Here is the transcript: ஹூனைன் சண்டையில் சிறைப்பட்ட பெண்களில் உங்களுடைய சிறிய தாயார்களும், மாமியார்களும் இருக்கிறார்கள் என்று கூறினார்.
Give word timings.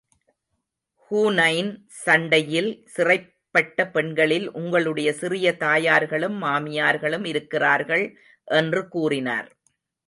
ஹூனைன் 1.11 1.69
சண்டையில் 2.03 2.69
சிறைப்பட்ட 2.85 3.87
பெண்களில் 3.87 4.47
உங்களுடைய 4.51 5.13
சிறிய 5.13 5.53
தாயார்களும், 5.59 6.37
மாமியார்களும் 6.43 7.25
இருக்கிறார்கள் 7.25 8.05
என்று 8.47 8.87
கூறினார். 8.87 9.49